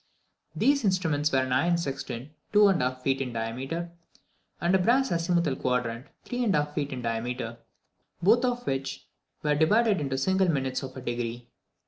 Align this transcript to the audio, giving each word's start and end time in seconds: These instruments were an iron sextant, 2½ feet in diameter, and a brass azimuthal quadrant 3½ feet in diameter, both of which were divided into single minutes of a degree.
These 0.55 0.83
instruments 0.83 1.31
were 1.31 1.37
an 1.43 1.51
iron 1.53 1.77
sextant, 1.77 2.29
2½ 2.53 3.03
feet 3.03 3.21
in 3.21 3.33
diameter, 3.33 3.91
and 4.59 4.73
a 4.73 4.79
brass 4.79 5.11
azimuthal 5.11 5.55
quadrant 5.61 6.07
3½ 6.25 6.73
feet 6.73 6.91
in 6.91 7.03
diameter, 7.03 7.59
both 8.19 8.43
of 8.43 8.65
which 8.65 9.05
were 9.43 9.53
divided 9.53 10.01
into 10.01 10.17
single 10.17 10.49
minutes 10.49 10.81
of 10.81 10.97
a 10.97 11.01
degree. 11.01 11.51